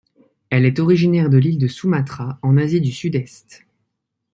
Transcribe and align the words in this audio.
Elle 0.49 0.65
est 0.65 0.79
originaire 0.79 1.29
de 1.29 1.37
l’île 1.37 1.59
de 1.59 1.67
Sumatra 1.67 2.39
en 2.41 2.57
Asie 2.57 2.81
du 2.81 2.91
Sud-Est. 2.91 3.67